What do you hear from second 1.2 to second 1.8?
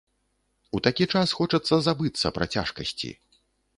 хочацца